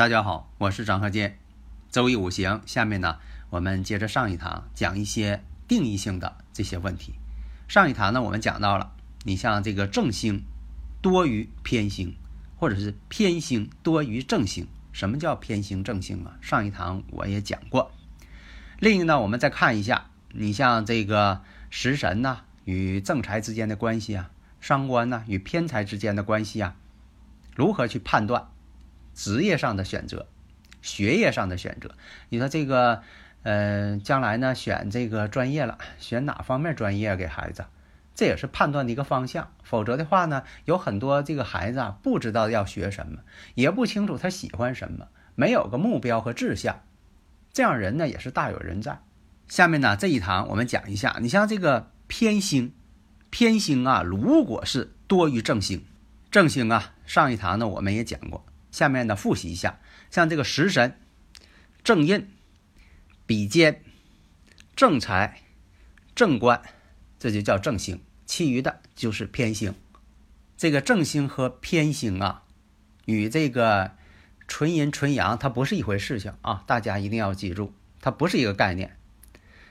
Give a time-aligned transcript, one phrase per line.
[0.00, 1.36] 大家好，我是张鹤剑。
[1.90, 3.18] 周易五行，下面呢，
[3.50, 7.12] 我们接着上一堂讲一些定义性的这些问题。
[7.68, 10.42] 上一堂呢，我们讲到了，你像这个正星
[11.02, 12.16] 多于偏星，
[12.56, 14.66] 或者是偏星多于正星。
[14.90, 16.38] 什么叫偏星正星啊？
[16.40, 17.92] 上一堂我也讲过。
[18.78, 24.30] 另一个呢，我们再看一下，你像这个食神呢与正财之间的关系啊，
[24.62, 26.74] 伤官呢与偏财之间的关系啊，
[27.54, 28.49] 如何去判断？
[29.20, 30.26] 职业上的选择，
[30.80, 31.94] 学业上的选择，
[32.30, 33.02] 你说这个，
[33.42, 37.66] 呃，将来呢选这个专业了，选哪方面专业给孩子，
[38.14, 39.52] 这也是判断的一个方向。
[39.62, 43.18] 否则的话呢，有很多这个孩子啊，不知道要学什么，
[43.54, 46.80] 也不清楚他喜欢什么，没有个目标和志向，
[47.52, 49.02] 这样人呢也是大有人在。
[49.48, 52.72] 下面呢这一堂我们讲一下，你像这个偏星，
[53.28, 55.84] 偏星啊，如果是多于正星，
[56.30, 58.46] 正星啊，上一堂呢我们也讲过。
[58.70, 60.96] 下面呢，复习一下，像这个食神、
[61.82, 62.28] 正印、
[63.26, 63.82] 比肩、
[64.76, 65.40] 正财、
[66.14, 66.62] 正官，
[67.18, 69.74] 这就叫正星，其余的就是偏星。
[70.56, 72.44] 这个正星和偏星啊，
[73.06, 73.92] 与这个
[74.46, 78.96] 纯阴纯阳它不是一回事情啊，大家一定要记住，它不是一个概念。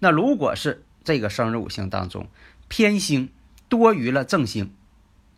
[0.00, 2.28] 那如果是这个生日五行当中
[2.68, 3.30] 偏星
[3.68, 4.74] 多于了正星，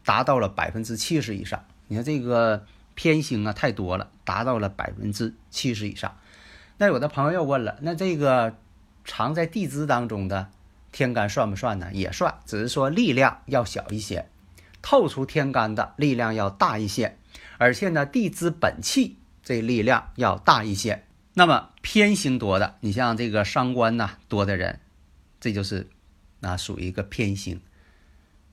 [0.04, 2.66] 达到了百分之七十以上，你看这个。
[2.94, 6.16] 偏星啊太多了，达到了百分之七十以上。
[6.78, 8.56] 那有的朋友又问了，那这个
[9.04, 10.50] 藏在地支当中的
[10.90, 11.90] 天干算不算呢？
[11.92, 14.28] 也算，只是说力量要小一些，
[14.82, 17.16] 透出天干的力量要大一些，
[17.58, 21.04] 而且呢地支本气这力量要大一些。
[21.34, 24.80] 那么偏星多的，你像这个伤官呐多的人，
[25.40, 25.88] 这就是
[26.40, 27.60] 啊属于一个偏星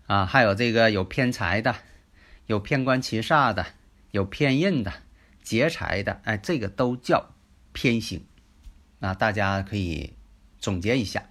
[0.08, 0.26] 啊。
[0.26, 1.76] 还有这个有偏财的，
[2.48, 3.66] 有偏官七煞的。
[4.12, 4.94] 有偏印的、
[5.42, 7.32] 劫财的，哎，这个都叫
[7.74, 8.26] 偏星。
[9.00, 10.14] 那大家可以
[10.60, 11.30] 总结一下，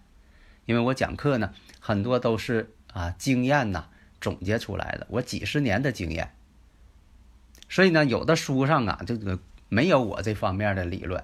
[0.64, 3.88] 因为我讲课呢，很多都是啊经验呐
[4.20, 6.34] 总结出来的，我几十年的经验。
[7.68, 9.38] 所以呢，有的书上啊，这个
[9.68, 11.22] 没有我这方面的理论。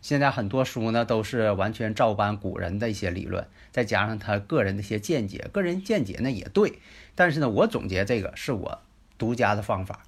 [0.00, 6.78] 现在很多书呢，都是完全照搬古人的一些理论，再加上他个人的一些见解，个人见解呢也对，
[7.16, 8.82] 但是呢，我总结这个是我
[9.18, 10.04] 独家的方法。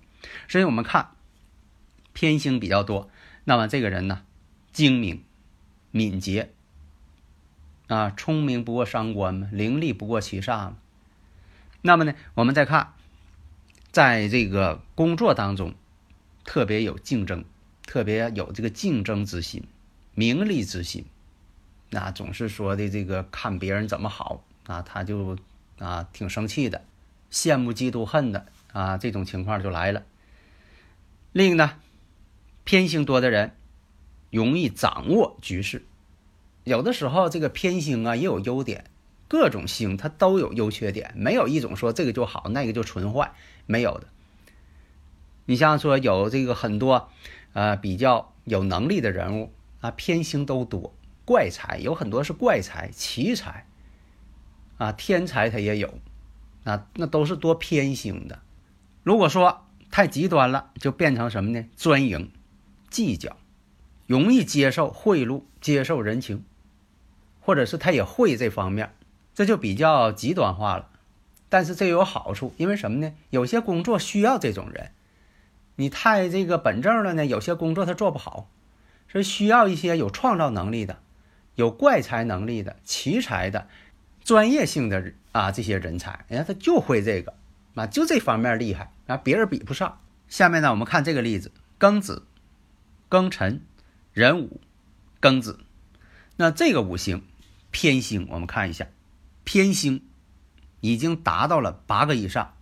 [0.49, 1.11] 所以我们看
[2.13, 3.11] 偏星比较多，
[3.45, 4.23] 那么这个人呢，
[4.73, 5.25] 精明、
[5.91, 6.51] 敏捷
[7.87, 10.79] 啊，聪明不过伤官嘛，伶俐不过七煞嘛。
[11.83, 12.93] 那么呢，我们再看，
[13.91, 15.75] 在这个工作当中，
[16.45, 17.45] 特别有竞争，
[17.87, 19.65] 特别有这个竞争之心、
[20.15, 21.07] 名利之心，
[21.89, 25.39] 那总是说的这个看别人怎么好啊，他就
[25.79, 26.85] 啊挺生气的，
[27.33, 30.05] 羡慕、嫉妒、恨的啊，这种情况就来了。
[31.33, 31.79] 另一呢，
[32.65, 33.57] 偏星多的人
[34.31, 35.85] 容易掌握局势。
[36.65, 38.85] 有的时候，这个偏星啊也有优点，
[39.29, 43.33] 各种星它都有优缺点，没有一种说这个就好，那个就纯坏，
[43.67, 44.09] 没有的。
[45.47, 47.11] 你像说有这个很多
[47.55, 50.95] 呃比较有能力的人物啊，偏星都多，
[51.25, 53.67] 怪才有很多是怪才、奇才
[54.79, 55.99] 啊，天才他也有
[56.65, 58.41] 啊，那都是多偏星的。
[59.11, 61.67] 如果说，太极端了，就变成什么呢？
[61.77, 62.31] 专营、
[62.91, 63.37] 计较，
[64.07, 66.45] 容易接受贿赂、接受人情，
[67.41, 68.95] 或者是他也会这方面，
[69.35, 70.89] 这就比较极端化了。
[71.49, 73.13] 但是这有好处，因为什么呢？
[73.31, 74.93] 有些工作需要这种人。
[75.75, 78.49] 你太这个本正了呢，有些工作他做不好，
[79.11, 81.01] 所以需要一些有创造能力的、
[81.57, 83.67] 有怪才能力的、奇才的、
[84.23, 87.35] 专业性的啊这些人才，人家他就会这个。
[87.81, 90.01] 啊，就这方面厉害啊，别人比不上。
[90.29, 92.27] 下面呢，我们看这个例子：庚子、
[93.09, 93.63] 庚辰、
[94.13, 94.61] 壬午、
[95.19, 95.61] 庚子。
[96.37, 97.23] 那这个五行
[97.71, 98.87] 偏星，我们看一下，
[99.45, 100.05] 偏星
[100.81, 102.55] 已经达到了八个以上，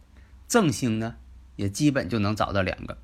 [0.47, 1.17] 正星呢
[1.57, 2.97] 也基本就能找到两个。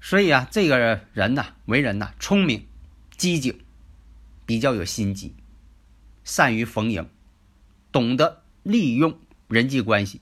[0.00, 2.66] 所以啊，这个人呐，为人呐，聪明、
[3.16, 3.60] 机警、
[4.44, 5.36] 比较有心机，
[6.24, 7.08] 善于逢迎，
[7.92, 10.20] 懂得利用人际关系。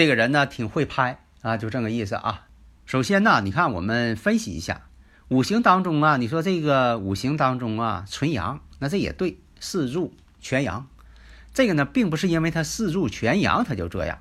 [0.00, 2.46] 这个人呢，挺会拍啊，就这个意思啊。
[2.86, 4.86] 首先呢，你看我们分析一下
[5.28, 10.88] 五行当中啊，你说这个五行当中啊，纯阳，那这也对，四柱全阳。
[11.52, 14.20] 这个呢，并不是因为他四柱全阳他就这样，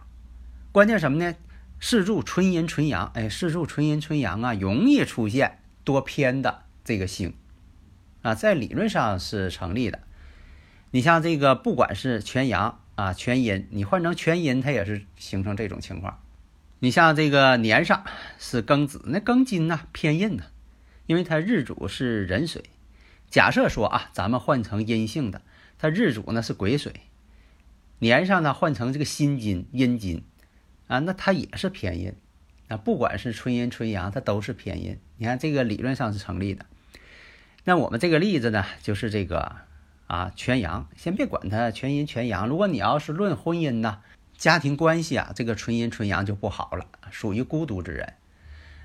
[0.74, 1.34] 关键什么呢？
[1.80, 7.34] 四柱纯阴纯阳，哎，四柱纯阴纯阳啊，容易出现多偏的这个星。
[8.22, 10.02] 啊，在理论上是成立的。
[10.92, 16.22] 你像这个，不管是全阳啊、全阴，你换成全阴，它也是形成这种情况。
[16.80, 18.04] 你像这个年上
[18.38, 20.44] 是庚子，那庚金呢偏印呢，
[21.06, 22.62] 因为它日主是壬水。
[23.30, 25.42] 假设说啊，咱们换成阴性的，
[25.78, 26.92] 它日主呢是癸水，
[28.00, 30.22] 年上呢换成这个辛金阴金
[30.88, 32.13] 啊，那它也是偏印
[32.68, 32.75] 啊。
[32.75, 35.00] 不管是春阴春阳，它都是偏印。
[35.16, 36.66] 你看这个理论上是成立的。
[37.63, 39.56] 那我们这个例子呢，就是这个
[40.10, 42.48] 啊，全阳，先别管它全阴全阳。
[42.48, 44.00] 如果你要是论婚姻呢，
[44.36, 48.16] 家庭关系啊，这个纯阴纯阳就不好了，属于孤独之人。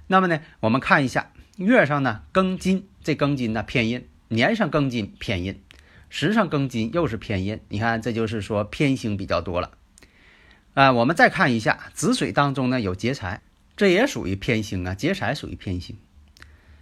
[0.06, 5.62] 那么呢，我们看一下月上呢，庚金，这庚金呢偏阴；年上庚金偏阴，
[6.10, 7.58] 时上庚金又是偏阴。
[7.70, 9.70] 你看，这就是说偏星比较多了。
[10.74, 13.40] 啊，我们再看一下子水当中呢有劫财，
[13.78, 15.96] 这也属于偏星啊，劫财属于偏星。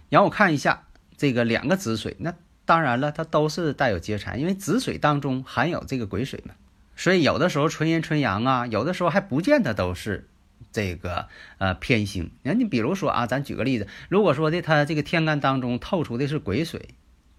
[0.09, 0.83] 然后我看一下。
[1.15, 2.33] 这个两个子水，那
[2.65, 6.55] 当然了，它都是带有劫财，因为子水当中含有这个癸水嘛，
[6.95, 10.29] 所以有的时候纯阴纯阳啊，有的时候还不见得都是
[10.71, 11.27] 这个
[11.57, 12.31] 呃偏星。
[12.41, 16.89] 那你比如说啊，咱举个例子，如果说的它这个天干当中透出的是癸水，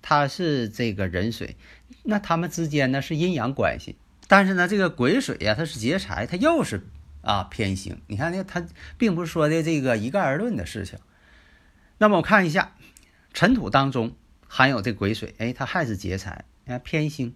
[0.03, 1.57] 它是这个壬水，
[2.03, 3.97] 那他们之间呢是阴阳关系，
[4.29, 6.87] 但是呢这个癸水呀，它是劫财，它又是
[7.23, 7.99] 啊偏星。
[8.09, 8.67] 你看呢，它
[8.99, 10.99] 并不是说的这个一概而论的事情。
[11.97, 12.73] 那么我看一下。
[13.37, 14.15] 尘土当中
[14.57, 17.35] 含有这癸水，哎，它还是劫财，你看偏星，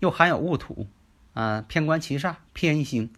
[0.00, 0.86] 又含有戊土，
[1.32, 3.10] 啊，偏官七煞偏星，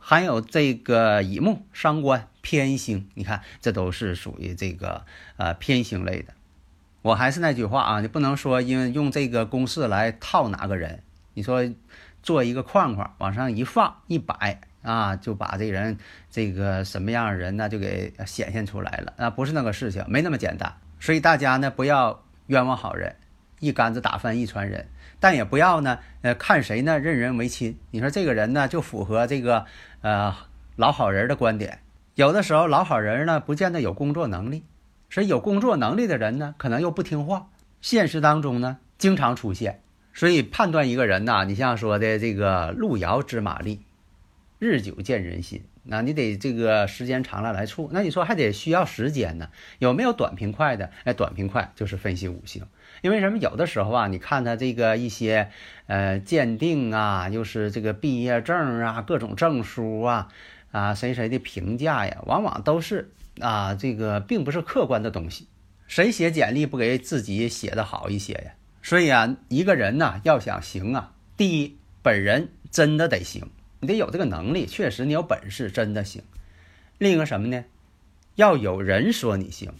[0.00, 5.04] 含有这个乙木伤官偏星，你看这都是属于这个
[5.36, 6.34] 呃偏星类的。
[7.02, 11.72] 我还是那句话啊，你不能说因为用这个公式来套哪个人，你说
[12.20, 15.96] 做一个框框往上一放一摆啊，就把这人
[16.32, 20.74] 这个什么样的人呢就给显现出来了啊，不是那个事情，没那么简单。
[20.98, 23.16] 所以大家呢不要冤枉好人，
[23.60, 24.86] 一竿子打翻一船人，
[25.18, 27.78] 但也不要呢，呃，看谁呢任人唯亲。
[27.90, 29.64] 你说这个人呢就符合这个
[30.02, 30.36] 呃
[30.76, 31.78] 老好人的观点。
[32.14, 34.64] 有的时候老好人呢不见得有工作能力，
[35.08, 37.48] 所以有工作能力的人呢可能又不听话。
[37.80, 39.80] 现实当中呢经常出现。
[40.12, 43.80] 所以判断一个人呐，你像说的这个路遥知马力，
[44.58, 45.62] 日久见人心。
[45.84, 49.50] 那你得这个时间长了来处，那你说还得需要时间呢？
[49.80, 50.90] 有没有短平快的？
[51.04, 52.62] 哎，短平快就是分析五行，
[53.00, 53.38] 因为什么？
[53.38, 55.50] 有的时候啊，你看他这个一些
[55.86, 60.28] 呃鉴定啊，又是这个毕业证啊，各种证书啊，
[60.70, 65.48] 啊谁谁的评价呀，往往都是啊这个并不是客观的东西。
[65.88, 68.52] 谁写简历不给自己写的好一些呀？
[68.82, 73.50] 所以啊，一个人呢要想行啊，第一本人真的得行。
[73.82, 76.22] 你得有这个能力，确实你有本事，真的行。
[76.98, 77.64] 另一个什么呢？
[78.36, 79.72] 要有人说你行，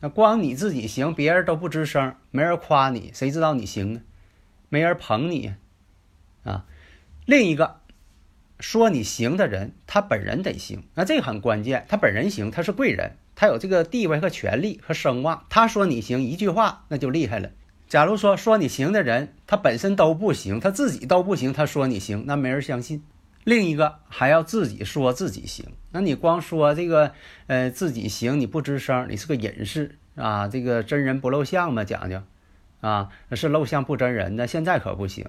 [0.00, 4.02] 那光你自己行，别人都不吱声，没人夸你，谁知道你行呢？
[4.68, 5.54] 没人捧你
[6.44, 6.66] 啊。
[7.24, 7.80] 另一个
[8.60, 11.86] 说你行的人，他本人得行，那这个很关键。
[11.88, 15.46] 他本人行，他是贵人，他有这个地位和权利和声望。
[15.48, 17.50] 他说你行，一句话那就厉害了。
[17.88, 23.02] 假如说说你行的人，他本身都不行，他自己都不行，他说你行，那没人相信。
[23.48, 27.14] 另一个还要自己说自己行，那你光说这个，
[27.46, 32.20] 呃，自己行，你不吱声，你是个隐士啊，这个真人不露相嘛，讲究，
[32.82, 35.24] 啊，是露相不真人的，现在可不行，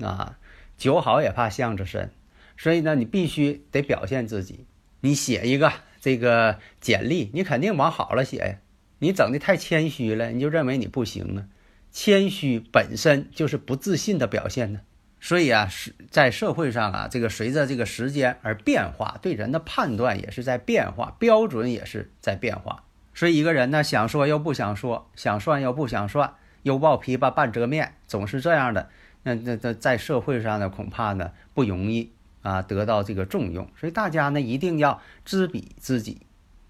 [0.00, 0.36] 啊，
[0.76, 2.10] 酒好也怕巷子深，
[2.56, 4.66] 所以呢，你必须得表现自己，
[5.00, 8.58] 你写一个这个简历，你肯定往好了写呀，
[8.98, 11.46] 你整的太谦虚了，你就认为你不行呢，
[11.92, 14.80] 谦虚本身就是不自信的表现呢。
[15.26, 22.84] 所以啊，是在社会上啊，这个随着这个时间而变化，对人的判断也是在变化，标准也是在变化。
[23.12, 28.88] 所以一个人呢，想说又不想说，想算又不想算，又抱琵琶半遮面，总是这样的，
[29.24, 33.68] 那那那在社会上呢，恐怕呢不容易啊得到这个重用。
[33.74, 36.24] 所以大家呢一定要知彼知己。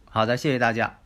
[0.09, 0.97] 好的，谢谢大家。